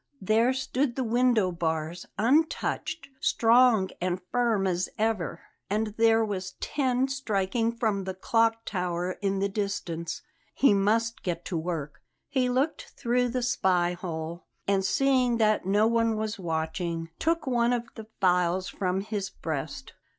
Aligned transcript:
There 0.19 0.51
stood 0.51 0.95
the 0.95 1.03
window 1.03 1.51
bars, 1.51 2.07
untouched, 2.17 3.09
strong 3.19 3.91
and 4.01 4.19
firm 4.31 4.65
as 4.65 4.89
ever. 4.97 5.41
And 5.69 5.93
there 5.95 6.25
was 6.25 6.53
ten 6.53 7.07
striking 7.07 7.71
from 7.77 8.05
the 8.05 8.15
clock 8.15 8.65
tower 8.65 9.11
in 9.21 9.37
the 9.37 9.47
distance. 9.47 10.23
He 10.55 10.73
must 10.73 11.21
get 11.21 11.45
to 11.45 11.55
work. 11.55 12.01
He 12.29 12.49
looked 12.49 12.89
through 12.97 13.29
the 13.29 13.43
spy 13.43 13.93
hole, 13.93 14.47
and, 14.67 14.83
seeing 14.83 15.37
that 15.37 15.67
no 15.67 15.85
one 15.85 16.17
was 16.17 16.39
watching, 16.39 17.11
took 17.19 17.45
one 17.45 17.71
of 17.71 17.83
the 17.93 18.07
files 18.19 18.67
from 18.69 19.01
his 19.01 19.29
breast. 19.29 19.93